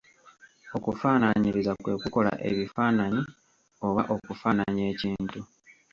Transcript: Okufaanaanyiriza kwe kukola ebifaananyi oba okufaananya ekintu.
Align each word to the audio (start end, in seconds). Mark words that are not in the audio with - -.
Okufaanaanyiriza 0.77 1.73
kwe 1.81 1.93
kukola 2.01 2.31
ebifaananyi 2.49 3.21
oba 3.87 4.01
okufaananya 4.15 4.83
ekintu. 4.93 5.41